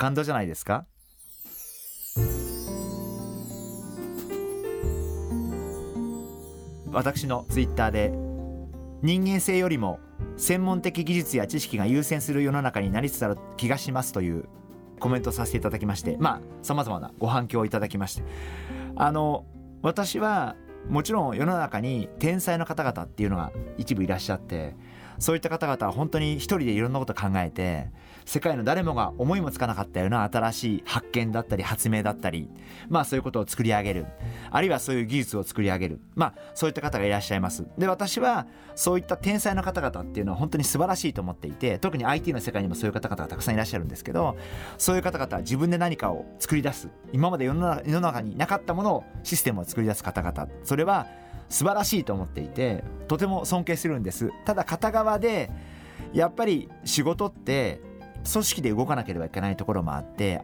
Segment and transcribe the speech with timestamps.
[0.00, 0.86] 感動じゃないですか？
[6.90, 8.10] 私のツイッターで
[9.02, 10.00] 人間性よりも
[10.38, 14.48] 専門的技術や知識が優先する世の中になりつつある気がしますという
[15.00, 18.22] コメントさせていただきましてまあさまざまなご反響をいただきまして。
[18.96, 19.44] あの
[19.82, 20.56] 私は
[20.88, 24.74] もちろん世の中に天才の方々っていうのが一部いらっしゃって
[25.20, 27.88] そういった方々は本当に一人でいろんなこと考えて
[28.24, 32.48] 世界の誰もが思いもつかなかったような新しい発見だったり発明だったり
[32.88, 34.06] まあそういうことを作り上げる。
[34.50, 36.00] あるいはそういう技術を作り上げる。
[36.14, 37.66] まあそういった方がいらっしゃいます。
[37.76, 44.36] で私はそういった天才の方々っていうのは本当に素晴らしいと思っていて特に IT の世界にもそういう方々がたくさんいらっしゃるんですけど
[44.78, 46.88] そういう方々は自分で何かを作り出す。
[47.12, 50.48] 今まで世の中世の中になかったものをシステムを作り出す方々。
[50.64, 51.06] それは
[51.50, 54.32] 素晴らしいと思っていてとても尊敬するんです。
[54.46, 55.50] ただ片側で
[56.14, 57.80] やっぱり仕事って
[58.30, 60.42] 組織で動かなければいけないところもあって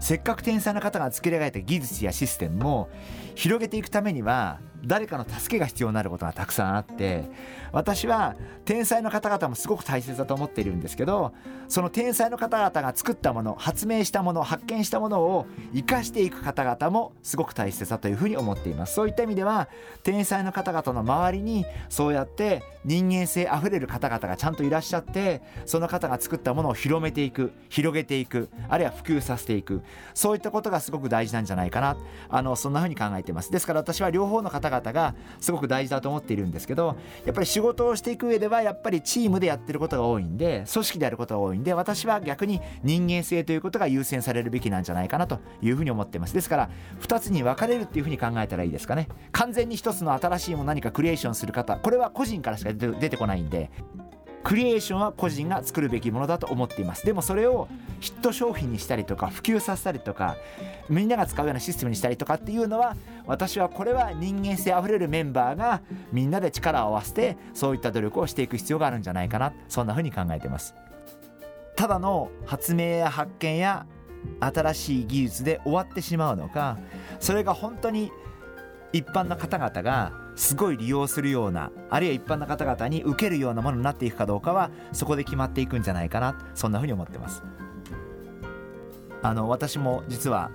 [0.00, 2.88] せっかく天才の方が作り上げた技術やシステムも
[3.34, 7.24] 広げていくためには誰かの助けが必要になることがたくさんあって
[7.72, 11.32] 私は天才の方々もすごく大切だと思っているんですけど
[11.68, 18.94] その天才の方々が作ったもの発明したもの発見したものを生かしていく方々もすごく大切だというふうに思っています。
[18.94, 19.68] そういった意味では
[20.02, 29.75] 天才の方々の周りにそうやって人間性あふれる方々がちゃんといらっしゃってその方が作ったものを広めていく広げていくあるいは普及させていく。
[30.14, 31.96] そういったことがすごく大事なんじゃないかな。
[32.28, 33.50] あのそんなふうに考えてます。
[33.50, 46.34] ですから私は両方の方々がすごく大事だと思っているんですけどやっぱり仕事をしていく上ではやっぱりチームでやってることが多いんで組織でやることが多いんで私は逆に人間性ということが優先されるべきなんじゃないかなというふうに思ってます。
[46.34, 46.70] ですから
[47.00, 49.08] 2つに分かれるっていうふうに考えたらいいですかね。
[49.32, 53.70] 完全に1つの新しいもの何かクリエーションする方これは個人からしか出てこないんで。
[54.46, 57.04] クリエーションは個人が作るべきものだと思っています。
[57.04, 57.66] でもそれを
[57.98, 60.36] ヒット商品にしたりとか普及させたりとか
[60.88, 62.96] みんなが使うようなシステムにしたりとかっていうのは
[63.26, 69.52] 私はこれは人間性あふれるメンバーがみんなで力を合わせてそういった努力をしていく必要があるんじゃないかな。
[69.66, 70.76] そんなふうに考えてます。
[71.74, 73.84] ただの発明や発見や
[74.38, 76.78] 新しい技術で終わってしまうのか
[77.20, 78.12] それが本当に
[78.92, 87.42] 一般の方々がすごい利用するようなあるいは一般の方々に受けるようなものになっていくかどうかはそこで決まっていくんじゃないかなそんなふうに思ってます。
[89.22, 90.50] あの私も実は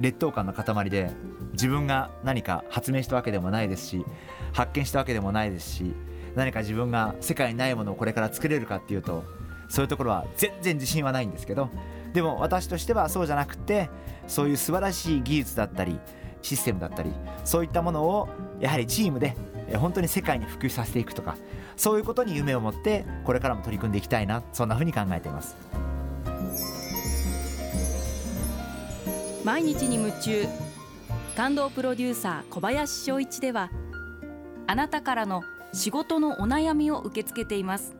[0.00, 1.10] 劣等感の塊で
[1.52, 4.04] 自分が何か発明したわけでもないですし
[4.52, 5.94] 発見したわけでもないですし
[6.34, 9.24] 何か自分が世界にないものをこれから作れるかっていうと
[9.68, 11.70] そういうところは全然自信はないんですけど
[12.12, 13.88] でも私としてはそうじゃなくて
[14.26, 15.98] そういう素晴らしい技術だったり
[16.44, 17.10] システムだったり
[17.44, 18.28] そういったものを
[18.60, 19.34] やはりチームで
[19.76, 21.36] 本当に世界に普及させていくとか
[21.76, 25.56] そういうことに夢を持ってこれからも取り組んでいきたいなそんなふうに考えています。
[29.44, 30.46] 毎日に夢中。
[31.36, 33.70] 感動プロデューサー小林翔一では
[34.66, 37.96] あなたからの仕事のお悩みを受け付けています。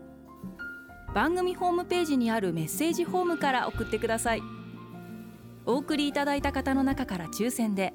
[1.15, 4.43] 番組ホームページにあるメッセージフォームから送ってください。
[5.67, 7.95] お送りいただいた方の中から抽選で